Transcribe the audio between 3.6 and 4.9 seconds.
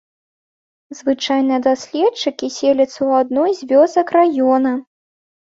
вёсак раёна.